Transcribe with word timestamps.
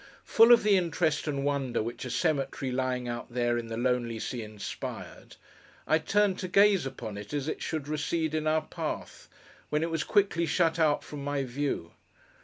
Full 0.23 0.51
of 0.51 0.63
the 0.63 0.77
interest 0.77 1.27
and 1.27 1.45
wonder 1.45 1.83
which 1.83 2.05
a 2.05 2.09
cemetery 2.09 2.71
lying 2.71 3.07
out 3.07 3.31
there, 3.31 3.55
in 3.59 3.67
the 3.67 3.77
lonely 3.77 4.17
sea, 4.17 4.41
inspired, 4.41 5.35
I 5.85 5.99
turned 5.99 6.39
to 6.39 6.47
gaze 6.47 6.87
upon 6.87 7.19
it 7.19 7.35
as 7.35 7.47
it 7.47 7.61
should 7.61 7.87
recede 7.87 8.33
in 8.33 8.47
our 8.47 8.63
path, 8.63 9.29
when 9.69 9.83
it 9.83 9.91
was 9.91 10.03
quickly 10.03 10.47
shut 10.47 10.79
out 10.79 11.03
from 11.03 11.23
my 11.23 11.43
view. 11.43 11.91